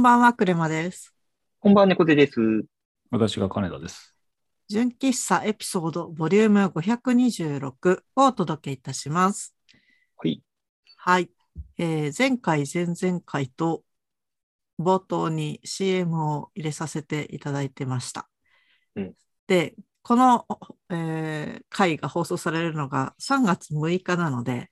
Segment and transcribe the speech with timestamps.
[0.00, 1.14] こんばんは、クレマです。
[1.60, 2.40] こんばんは、猫背です。
[3.10, 4.16] 私が金田です。
[4.66, 9.54] 純喫茶エピソードボリューム526をお届けいたします。
[10.16, 10.42] はい。
[10.96, 11.30] はい。
[11.76, 13.84] えー前回、前々回と
[14.78, 18.26] 冒頭に CM を入れさせていただいてました。
[18.96, 19.14] うん
[19.48, 20.46] で、この、
[20.88, 24.70] えー回が放送されるのが3月6日なので、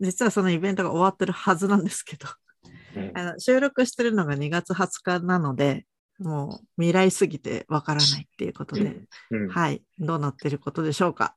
[0.00, 2.36] 実はそのイベントが終わってるはずなんですけど、うん
[3.14, 5.86] あの収録してるのが2月20日なので、
[6.18, 9.48] もう未来すぎてわからないっていうことで、うん。
[9.48, 11.36] はい、どうなってることでしょうか。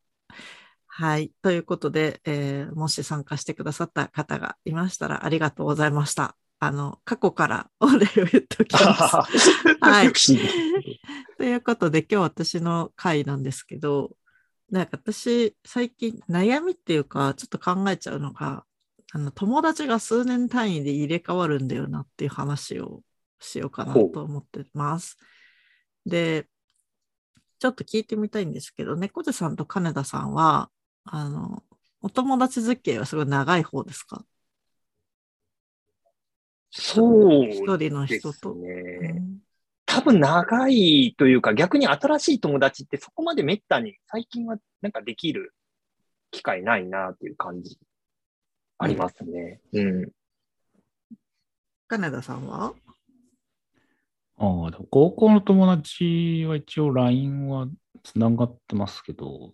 [0.88, 6.36] はい、ということで、えーもし参加してくださった方がいましたらありがとうございました。
[6.60, 9.16] あの、過去からお礼を言っておきます。
[9.80, 10.12] はい。
[11.38, 14.12] ということで、今日私の回なんですけど、
[14.70, 18.66] なんか私、最近悩みっていうか、ちょっと考えちゃうのが、
[19.12, 23.02] あの友達が数年単位で入れ替わるんだよなっていう話を
[23.40, 25.18] しようかなと思ってます。
[26.06, 26.48] で、
[27.58, 30.70] ちょっと聞いてみたいんですけど、猫背さんと金田さんは、
[31.06, 31.64] あの、
[32.02, 34.24] お友達付き合いはすごい長い方ですか？
[36.72, 38.54] そう一人の人と。
[38.56, 39.24] ね。
[39.86, 45.56] 多分長いというか、逆に新しい友達ってそこまでめったに最近はなんかできる
[46.30, 47.80] 機会ないなっていう感じ
[48.80, 49.60] ありますね。
[49.74, 50.10] うん。
[51.88, 52.74] 金田さんは？
[54.38, 57.68] ああ、高校の友達は一応 LINE は
[58.04, 59.54] つながってますけど、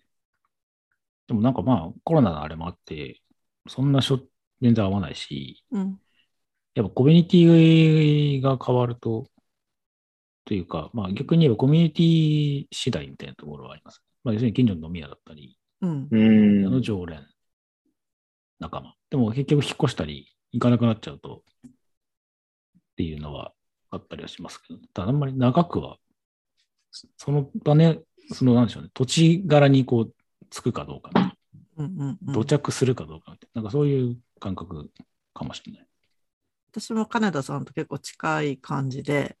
[1.26, 3.20] でもなんかまあコロナのあれもあって、
[3.68, 4.20] そんなしょ
[4.62, 5.98] 全然合わないし、うん。
[6.76, 9.26] やっぱコミュニティが変わると、
[10.44, 14.02] というか、まあ逆に言えばコミュニティ次第みたいなところはあります。
[14.22, 16.08] まあ要するに近所の飲み屋だったり、うん。
[16.08, 16.16] う
[16.62, 17.26] んあの常連、
[18.60, 18.94] 仲間。
[19.10, 21.70] でも結局引っ越したり、行かなくなっちゃうと、っ
[22.96, 23.52] ていうのは
[23.90, 25.98] あったりはしますけど、ただあんまり長くは、
[26.90, 28.00] そその場ね、
[28.32, 30.14] そのなんでしょうね、土地柄にこう、
[30.50, 31.10] つくかどうか、
[31.76, 34.90] うんうんうん土着するかどうかって、なんかそういう感覚
[35.34, 35.86] かもしれない。
[36.70, 39.36] 私も金田さんと結構近い感じで、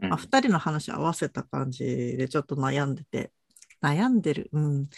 [0.00, 1.84] うんまあ、2人の話合わせた感じ
[2.16, 3.32] でちょっと悩んでて、
[3.82, 4.48] 悩んでる？
[4.52, 4.90] うん。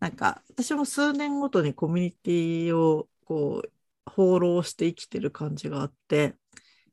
[0.00, 3.72] なんか、私も数年ごとにコミュニティをこう、
[4.10, 6.34] 放浪して生きてる感じがあって、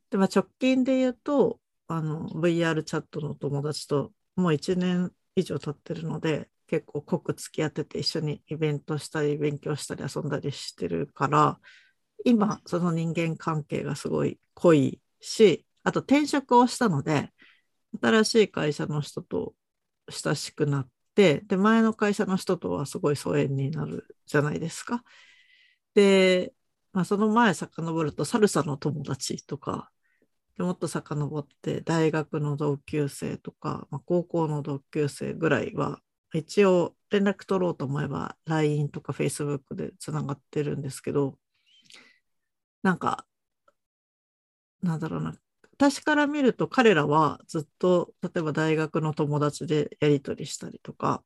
[0.09, 11.59] で、まあ、直近で言うと、あの、VR チャットの友達ともう1年以上経ってるので、結構濃く付き合ってて一緒にイベントしたり勉強したり遊んだりしてるから、
[12.25, 17.31] 今その人間関係がすごい濃いし、あと転職をしたので、
[18.01, 19.53] 新しい会社の人と
[20.09, 25.03] 親しくなって、で、前の会社の人とはすごい疎遠になるじゃないですか。
[25.95, 26.53] で、
[26.93, 29.91] まあ、その前遡るとサルサの友達とか、
[30.57, 36.01] でもっと遡って大学の同級生とか、まあ、高校の同級生ぐらいは、
[36.33, 41.37] 一応連絡取ろうと思えば LINE とか Facebook でつながってるんですけど、
[42.83, 43.25] なんか、
[44.81, 45.35] なんだろうな、
[45.73, 51.23] 私から見ると彼らはずっと例えば大学の友達でやり取りしたりとか、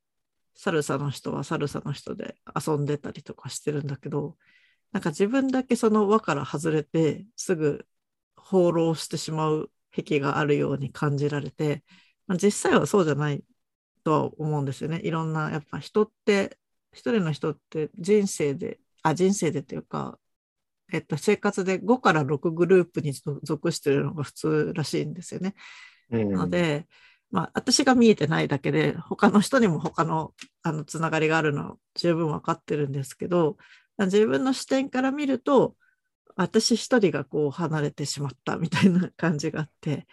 [0.54, 4.36] サルサの人はサルサの人で遊んでたりとかしてるんだけど、
[4.92, 7.86] なんか自分だけその輪から外れてすぐ
[8.36, 11.84] 放浪してしまう癖があるように感じられて、
[12.26, 13.44] まあ、実際はそうじゃない
[14.04, 15.00] とは思うんですよね。
[15.02, 16.58] いろんな、やっぱ人って、
[16.92, 20.18] 一人の人って人生で、あ、人生でっていうか、
[20.92, 25.54] えっと、生活で5から6グループに属してるのが普通らしいんですよね。
[26.10, 26.88] うんので、
[27.30, 33.56] まあ、私が見えてないだけで、他の人にも他のあのつながりがあるのは十分分かってるんですけど、
[34.06, 35.76] 自分の視点から見ると、
[36.36, 40.06] 私一人がこう離れてしまったみたいな感じがあって、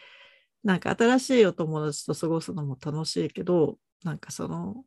[0.63, 4.83] なんか新しいお友達と過ごすのも楽しいけど、なんかその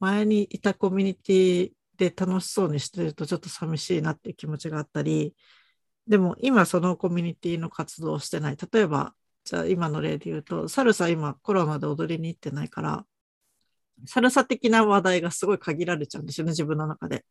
[0.00, 5.34] 前にいたコミュニティで楽しそうにしてるとちょっと寂しいなっていう気持ちがあったり、
[6.06, 8.56] でも今そのコミュニティの活動をしてない。
[8.72, 13.06] 例えば、じゃあ今の例で言うと、サルサ今コロナで踊りに行ってないから、
[14.06, 17.24] サルサ的な話題がすごい限られちゃうんですよね、自分の中で。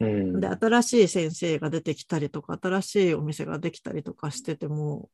[0.00, 5.10] うんで、新しい先生が出てきたりとか、新しいお店ができたりとかしてても、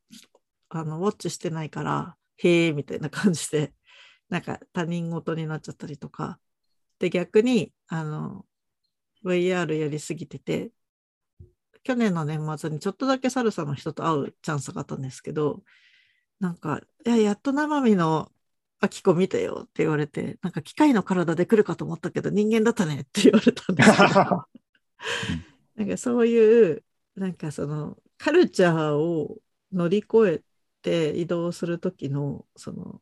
[0.68, 3.72] あの、ウォッチしてないから、へえ、みたいな感じで、
[4.28, 6.38] なんか他人事になっちゃったりとか。
[6.98, 8.44] で、逆に、あの、
[9.24, 10.70] VR やりすぎてて、
[11.82, 15.62] 去年の年末にちょっとだけサルサの人と会うチャンスがあったんですけど、
[16.40, 18.30] なんか、いや、やっと生身の
[18.80, 23.90] アキコ見てよって言われて、なんか機械の体で来るかと思ったけど人間だったねって言われたんです
[25.76, 26.84] なんかそういう、
[27.14, 29.38] なんかそのカルチャーを
[29.72, 30.42] 乗り越え
[30.82, 33.00] て移動する時のその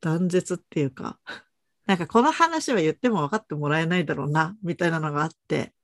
[0.00, 1.18] 断絶っていうか
[1.86, 5.74] なんかこの話は言っても分かってもらえないだろうなみたいなのがあって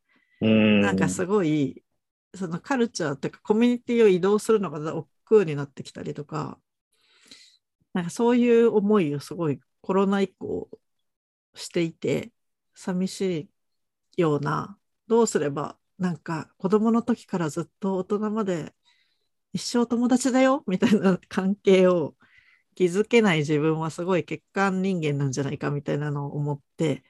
[0.40, 0.80] うん。
[0.82, 1.82] なんかすごい
[2.34, 6.58] そのカルチャーっていうかコミュニティを移動するのが億劫になってきたりとか
[7.94, 10.68] なんかそういう思いをすごいコロナ以降
[11.54, 12.30] していて
[12.74, 13.50] 寂し
[14.16, 18.74] いようなどうすればなんか子供の時からずっと大人まで
[19.52, 22.14] 一生友達だよみたいな関係を
[22.76, 27.02] 築けない自分はすごい欠陥人間なんじゃないかみたいなのを思って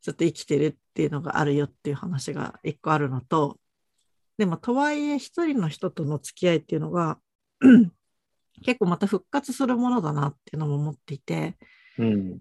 [0.00, 3.58] ちょっと生きてるっていうのがあるよっていう話が一個あるのと
[4.38, 7.18] でもとはいえ一人の人との付き合いっていうのが
[8.64, 11.56] 結構また復活するものだなっていうのも思っていて
[11.98, 12.38] うん。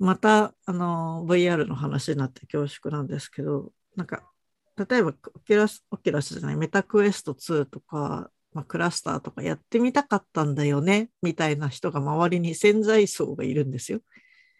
[0.00, 4.22] またあの VR の話になって恐縮なんですけどなんか
[4.76, 14.00] 例えばオキュラスオキュラスじゃないメタクエスト2とか、まあ、クラスターとかやってみたかったんだよねみたいな人が周りに潜在層がいるんですよ。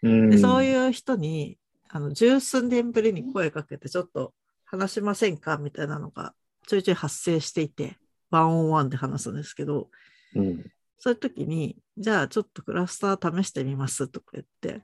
[0.03, 0.29] うん。
[0.29, 0.63] でそうう。
[0.63, 1.57] いう人に
[1.89, 4.33] あの十数年ぶりに声かけてちょっと
[4.65, 6.33] 話しませんかみたいなのが
[6.67, 7.97] ちょいちょい発生していて
[8.29, 9.89] ワンオンワンで話すんですけど
[10.35, 10.71] うん。
[10.99, 14.83] そういう時にじゃあちょっとクラスター試してみますとか言って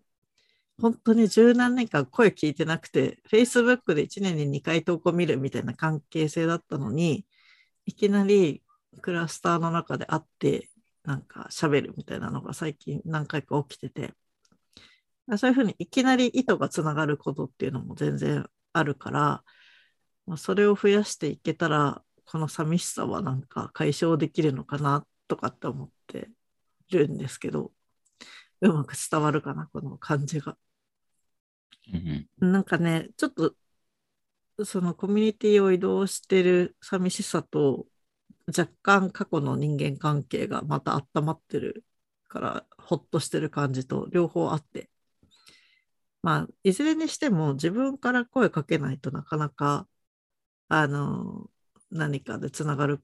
[0.80, 7.26] 本当に十何年間声聞いてなくて Facebook で1年に2回投稿見るみたいな関係性だったのに
[7.86, 8.62] いきなり
[9.02, 10.70] クラスターの中で会って
[11.04, 14.14] なんか喋るみたいなのが最近何回か起きてて
[15.38, 19.44] そういうふうにいきなり意図がつながることっていうのも全然あるから、
[20.38, 26.30] それを増やしていけたらこの寂しさはなんか解消できるのかなとかって思って
[26.92, 27.72] るんですけど
[28.62, 30.58] うまく伝わるかなこの感じが。
[31.94, 33.56] うんなんかねちょっと
[34.66, 37.86] そのコミュニティを移動してる寂しさと
[38.48, 41.84] 若干過去の人間関係がまた温まってる
[42.28, 44.90] からほっとしてる感じと両方あって。
[46.24, 49.88] まあいずれにしても自分から声かけないとなかなか
[50.68, 51.50] あの
[51.92, 53.04] 何かでつながる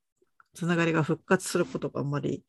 [0.53, 2.43] つながりが復活することがあんまり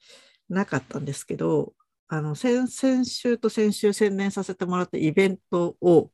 [0.48, 1.74] なかったんですけど
[2.08, 6.10] あの先々週と先週宣伝させてもらったイベントを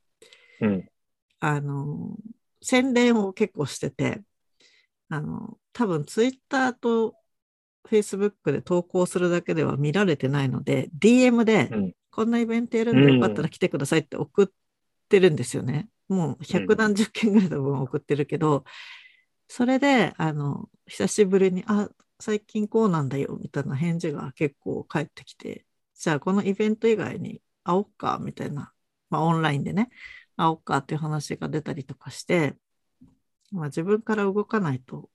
[0.61, 0.89] うん。
[1.41, 2.17] あの、
[2.63, 4.23] 宣伝を結構してて、
[5.09, 7.15] あの、多分ツイッターと
[7.89, 14.49] Facebook で投稿するだけでは見られてないので、DM で、うんこんなイベントやるんでよかったら来てくださいって送っ
[15.09, 15.89] てるんですよね。
[16.09, 18.65] もう百何十件ぐらいの分送ってるけど、
[19.47, 21.89] それで、あの、久しぶりに、あ、
[22.19, 25.65] 最近こうなんだよ、みたいな返事が結構返ってきて、
[26.01, 28.73] じゃあこのイベント以外に会おっか、みたいな、
[29.11, 29.91] まあオンラインでね、
[30.37, 32.57] 会おうかっていう話が出たりとかして、
[33.53, 35.11] まあ、自分から動かないと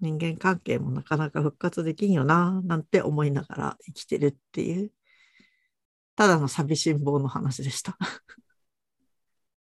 [0.00, 4.92] 人間関係もなかなか復活できんよななんて思いながら生きてるっていう
[6.14, 7.96] ただの寂しん坊の話でした。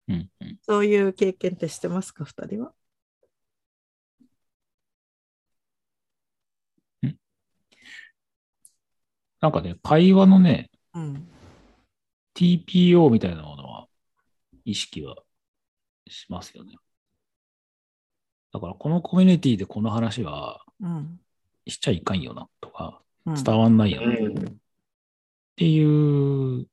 [0.09, 2.73] うんうんそういう経験ってしてますか、二人は？
[9.45, 11.29] なんかね、会話のね、うん。
[12.35, 13.89] TPO みたいなものは
[14.65, 15.17] 意識は
[16.09, 16.77] しますよね。
[18.55, 21.21] だからこのコミュニティでこの話はうん。
[21.67, 24.61] しちゃいかんよなとかうん、伝わんないようなっん。
[25.57, 26.67] ていう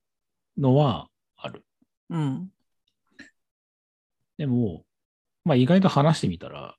[0.58, 1.66] のはある。
[2.10, 2.54] うん。
[4.38, 4.86] でも、
[5.44, 6.78] まあ意外と話してみたら、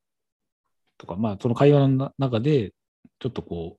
[0.97, 2.73] とか、まあその会話のな中で、
[3.19, 3.77] ちょっとこ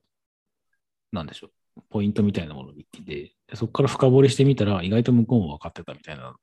[1.12, 1.50] う、なんでしょう、
[1.90, 6.36] ポイントみたいなものを見て、でそこから深掘りしてみたら、意外と向こうも分かってたみたいな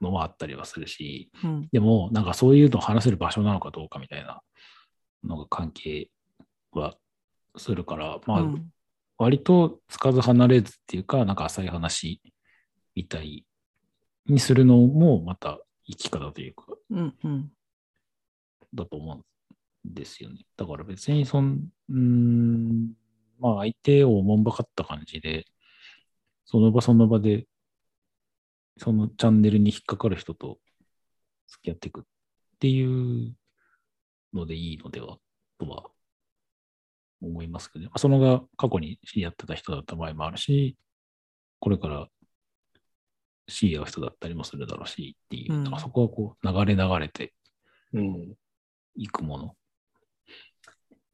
[0.00, 1.68] のはあったりはするし、うん。
[1.72, 4.42] でも、なんかそういうのを話せる場所なのかどうかみたいな
[5.24, 6.10] のが関係
[6.72, 6.96] は
[7.56, 8.72] するから、まあ、うん
[9.18, 12.20] 割とつかず離れずっていうか、なんか浅い話
[12.96, 13.46] みたい
[14.26, 17.14] にするのもまた生き方というか、うん。
[17.22, 17.52] うん。
[18.74, 19.16] だと思う
[19.88, 20.44] んですよね。
[20.56, 22.92] だから別にそん、うーん、
[23.42, 25.46] まあ相手をおもんばかった感じで、
[26.44, 27.46] その場その場で、
[28.78, 30.58] そのチャンネルに引っかかる人と
[31.48, 32.04] 付き合っていくっ
[32.60, 33.34] ていう
[34.32, 35.18] のでいいのでは
[35.58, 35.90] とは
[37.20, 37.86] 思いますけどね。
[37.86, 40.76] まあそのが過去に知り合ってた人だった場合もあるし、
[41.58, 42.06] これから
[43.48, 47.34] 知り合う人だったりもするだろうしっていう、うんそこはこう流れ流れて
[47.92, 48.34] うん。
[48.94, 49.56] いくもの。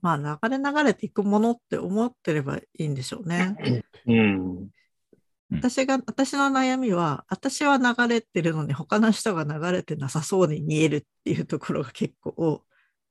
[0.01, 3.57] まあ、流れ流れていくものって思ってればいいんでしょうね。
[4.07, 4.69] うん。
[5.51, 12.63] 私が、私の悩みは、私は流れてるのに他の人が流れてなさそうに見えるっていうところが結構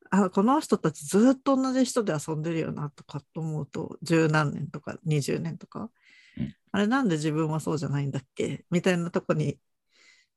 [0.10, 5.90] あこの人たちずっと同じ人で遊んでるよなとかと思うと十何年とか20年とか、
[6.38, 8.66] うんあれなんで自分はそうじゃないんだっけ？
[8.70, 9.58] みたいなとこに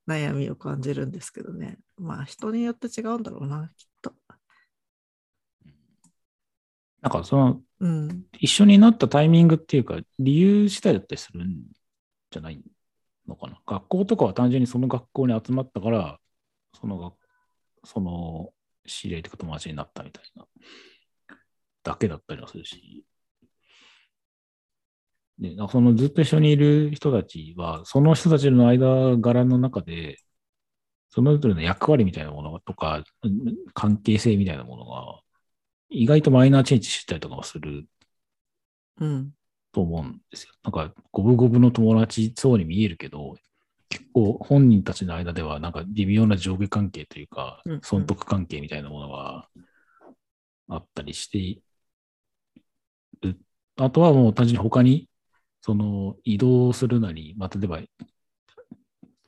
[0.08, 4.14] 悩みを感じるんですけどねまあ人によって違うんだろうなきっと。
[7.02, 11.64] なんかその、うん一緒になったタイミングっていうか、理由次第だったりするん
[12.30, 12.62] じゃない
[13.26, 13.60] のかな。
[13.66, 16.18] 学校とかは単純にその学校に集まったから、
[16.78, 17.14] その学、
[17.84, 18.52] その
[18.86, 20.46] 知り合いとか友達になったみたいな、
[21.82, 23.04] だけだったりもするし。
[25.38, 30.18] で、なんかそのずっと一緒にいる人たちは、その人たちの間柄の中で、
[31.08, 35.20] そのぞれの役割みたいなものとか、うん関係性みたいなものが、
[35.90, 37.86] 意外とマイナーチェンジしたりとかもする
[38.98, 39.34] うん
[39.72, 40.52] と思うんですよ。
[40.64, 43.36] なんか、五分五分の友達そうに見えるけど、
[43.88, 49.48] 結構本人たちの間ではなんか微妙な上下関係というか損得関係みたいなものが
[50.68, 51.60] あったりして
[53.22, 53.38] る。
[53.76, 55.08] あとはもう単純に他に、
[55.62, 57.80] その移動するなり、まあ、例えば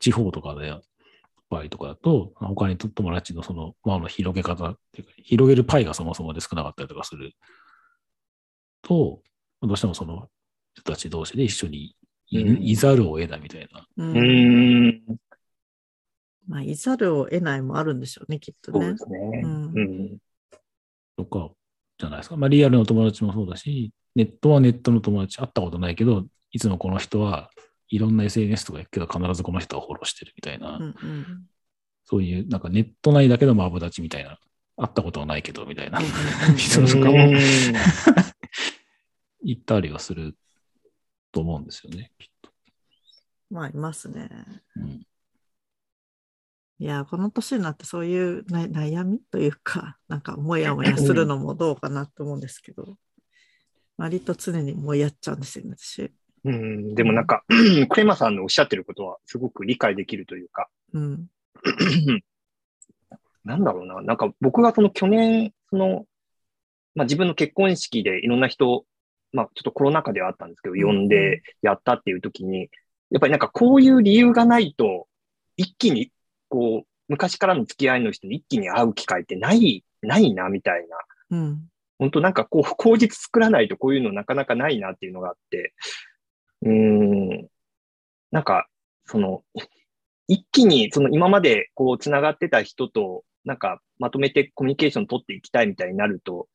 [0.00, 0.74] 地方とかで
[1.52, 7.32] 場合とかだと、他に友達のその輪の広げ方っていうか、広げるパイがそもそもで少なかったりとかする
[8.80, 9.22] と、
[9.60, 10.28] どうしてもその
[10.74, 11.94] 人たち同士で一緒に
[12.30, 13.86] い,、うんいざるを得ないみたいな。
[13.98, 15.16] ううんーん。
[16.48, 18.96] まあ、いざるを得ないもあるんでしょうね、きっとねそうで。
[18.98, 19.18] すね。
[19.44, 20.18] うんうん。
[21.18, 21.50] とか、
[21.98, 22.36] じゃないですか。
[22.36, 27.50] まあ、リアルの友達もそうだし、ネットはネットの友達、会ったことないけど、いつもこの人は
[27.92, 31.44] いろんな SNS とか行くけど、必ずこの人はフォローしてるみたいな、うんうん。
[32.04, 34.38] そういう、なんかネット内だけどマブダチみたいな、
[34.78, 35.98] 会ったことはないけど、みたいな。
[35.98, 36.12] うんうん
[36.56, 37.12] 人とかも。
[37.12, 37.36] うん。
[39.44, 40.38] 行ったりはする
[41.32, 42.50] と思うんですよね、きっと。
[43.50, 44.30] まあ、いますね。
[44.76, 45.06] うん。
[46.78, 52.96] いや、この年になってそういうな悩みというか、 なんかもやもやするのもどうかなと思うんですけど、
[53.98, 56.10] 割と常にもやっちゃうんですよね、私。
[56.44, 57.44] うん、でもなんか、
[57.88, 61.28] クレマさんのおっしゃってることはすごく理解できるというか、うん。
[63.44, 66.06] なんだろうな、なんか僕がその去年、その、
[66.94, 68.84] まあ自分の結婚式でいろんな人、
[69.32, 72.68] まあちょっとコロナ禍ではあったんですけど、うん呼んでやったっていう時に、
[73.10, 75.06] やっぱりなんかこういう理由がないと、
[75.56, 76.10] 一気に、
[76.48, 80.86] こう、昔からの付き合いの人に一気に会う機会ってない、ないな、みたい
[81.30, 81.38] な。
[81.38, 81.68] うん。
[81.98, 85.74] 本当なんかこう、口実作らないとこういうのなかなかないなっていうのがあって、
[86.62, 87.48] うーん、
[88.30, 88.68] なんか、
[89.04, 89.42] その、
[90.28, 96.48] 一気にその今までこう、つながってた人と、なんかまとめてコミュニケーション取っていきたいみたいになると、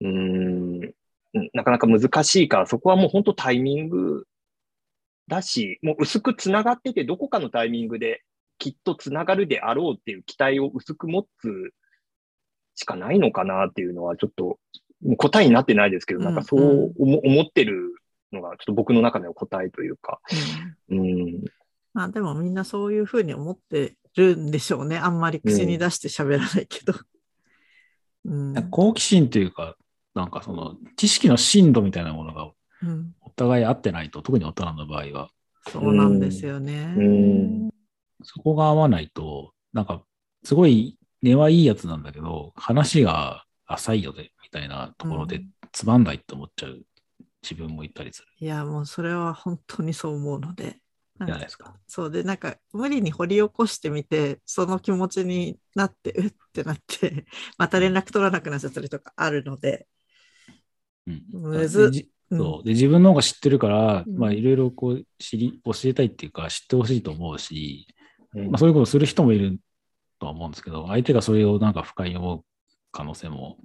[0.00, 0.94] うーん、
[1.52, 4.26] なかなか難しいから、そこはもう本当タイミング
[5.28, 8.22] だし、もう薄くつながってて、どこかのタイミングで
[8.58, 11.72] きっとつながるであろうっていう期待を薄く持つ
[12.74, 14.58] しかないのかなっていうのは、ちょっと、
[15.16, 17.99] 答えになってないですけど、うんなんかそう思思ってる
[18.32, 20.20] のが、ちょっと僕の中での答えというか、
[20.88, 21.44] うんうん、
[21.92, 24.98] まあでもみんなそういうふうに思ってるんでしょうね。
[24.98, 26.94] あんまり口に出して喋らないけど。
[28.24, 28.70] うん。
[28.70, 29.76] 好奇心というか、
[30.14, 32.50] なんかその知識の深度みたいなものが
[32.82, 35.30] うんお互い合ってないと、特に大人の場合は、
[35.68, 36.94] そうなんですよね。
[36.96, 37.70] うん
[38.22, 40.02] そこが合わないと、なんか
[40.44, 46.82] すごい根はいいやつなんだけど、話が浅いよね、みたいなところでうんつまんないって思っちゃう
[47.42, 48.28] 自分もいたりする。
[48.38, 50.80] いや、もうそれは本当にそう思うので。
[51.18, 51.74] なんかじゃないですか。
[51.86, 57.26] そうで、なんか無理に掘り起こしてみて、その気持ちになって、うってなって、
[57.58, 59.86] また連絡取らなくなっちゃったりとかあるので、
[61.06, 61.24] うん。
[61.30, 61.90] むず
[62.30, 62.64] そう。
[62.64, 64.16] で自分の方が知ってるから、うん。
[64.16, 67.86] まあいろいろこう知り、教えたいっていうか知ってほしいと思うし、
[68.34, 68.50] うん。
[68.50, 69.58] まあそういうことをする人もいる
[70.18, 72.44] とは思うんですけど、相手がそれをなんか不快に思う
[72.92, 73.58] 可能性も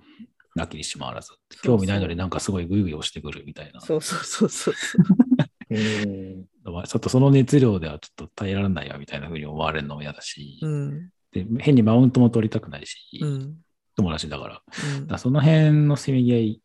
[0.55, 3.81] なきにしもあらず、興味ないのになんかすごいグイグイ押してくるみたいな。
[3.81, 6.87] そうそうそうそう そう。
[6.87, 11.09] ちょっとその熱量ではちょっと耐えられないわみたいな風に思われるのも嫌だし、うん。
[11.31, 13.57] で変にマウントも取りたくないし、うん。
[13.95, 14.61] 友達だから。
[14.97, 16.61] うんらその辺のせめぎ合い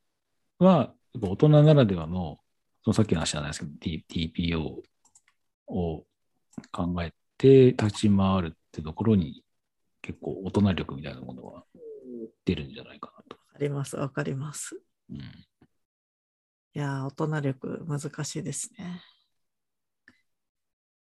[0.59, 2.39] は、大人ならではの、
[2.85, 4.83] そのさっきの話じゃないですけど、T- TPO
[5.67, 6.05] を
[6.73, 9.43] 考えて立ち回るってところに
[10.03, 11.65] 結構大人力みたいなものは
[12.45, 13.23] 出るんじゃないかな
[13.61, 14.81] ります、わかります。
[15.11, 15.23] うん、い
[16.73, 19.03] やー、大人力難しいですね。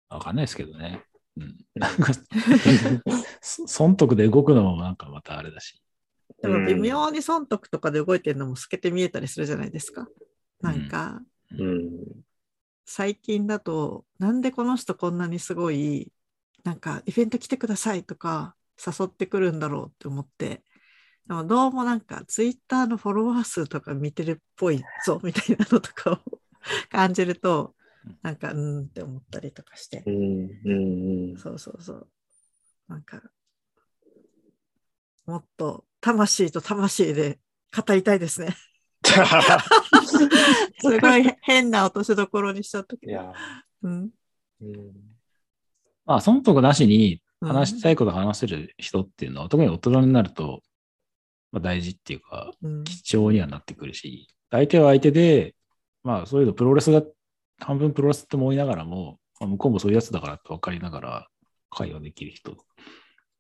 [0.10, 1.04] わかんないですけどね。
[1.38, 2.14] うん、なんか、
[3.42, 5.82] そ 損得で動くのもなんかまたあれだし。
[6.42, 10.08] でも微妙に損得とかで動いてるのも透けて見えたりするじゃないですか。
[10.62, 11.22] なんか、
[11.52, 12.26] うん
[12.86, 16.12] 最近だと、なんでこの人こんなにすごい、
[16.64, 20.64] なんかイベント来てくださいとか誘ってくるんだろうって思って、
[21.28, 26.20] でもどうもなんかツイッターのフォロワー数とか見てるっぽいぞ みたいなのとかを
[26.92, 27.76] 感じると
[28.22, 30.14] なんかうーんって思ったりとかしてう、ん。
[30.14, 31.32] うん。
[31.32, 31.38] うん。
[31.38, 32.08] そうそうそう
[32.88, 33.22] なんか
[35.26, 37.40] もっと魂と魂で
[37.76, 38.56] 語りたいですね。
[40.80, 43.34] すごい変な落としどころにしちゃったけど。
[43.84, 44.10] うん
[44.62, 44.94] うん。
[46.06, 50.62] まあ、損得なしにうん話したいこと話せる人っていうのは、特に大人になると、
[51.56, 55.56] まあ、大事っていうか、うん貴重にはなってくるし、相手は相手で、
[56.04, 57.02] まあ、そういうのプロレスが、
[57.60, 61.28] 半分プロレスって思いながらも、まあ、向こうもそういうやつだからって分かりながら、
[61.70, 62.58] 会話できる人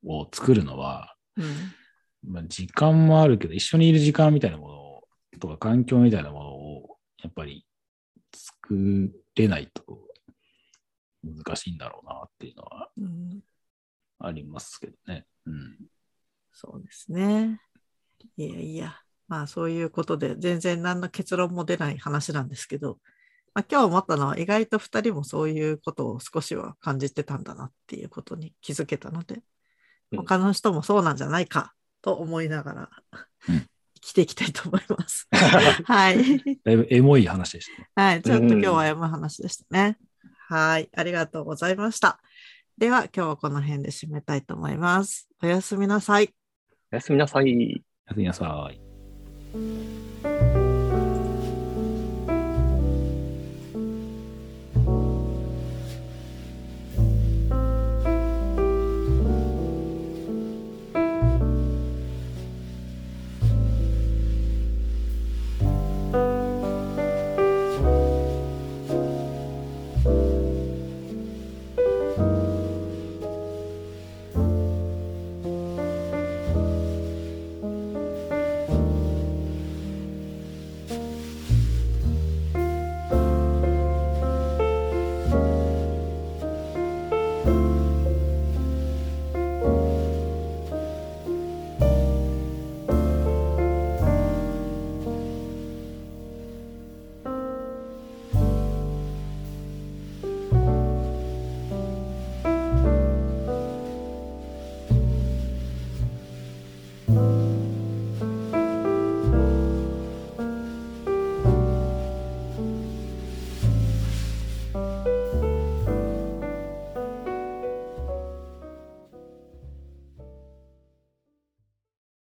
[0.06, 5.08] を作るのは、うんまあ、時間もあるけど、一緒にいる時間みたいなものを
[5.42, 7.66] とか、環境みたいなものを、やっぱり
[8.34, 9.84] 作れないと
[11.22, 13.40] 難しいんだろうなっていうのはうん
[14.20, 15.26] ありますけどね。
[15.46, 15.78] うん。
[16.54, 17.60] そうですね。
[18.38, 18.96] いやいや、
[19.28, 23.00] まあそういうことで全然何の結論も出ない話なんですけど、
[23.54, 29.42] まあ、今日思ったのは意外と2人もそういうことを少しは感じてたんだなっていうことに気づけたので、うん
[30.18, 32.90] 他の人もそうなんじゃないかと思いながら、
[33.50, 33.68] うん
[34.06, 35.28] 生きていきたいと思います。
[35.32, 36.60] はい。
[36.64, 37.90] だいぶエモい話でしたね。
[37.96, 38.22] はい。
[38.22, 39.98] ちょっと今日は読む話でしたね。
[40.48, 40.90] はい。
[40.96, 42.22] ありがとうございました。
[42.78, 45.28] では今日はこの辺で締めたいと思います。
[45.42, 46.36] おやすみなさい。
[46.92, 47.84] おやすみなさい。
[48.08, 48.80] やってみなさい。「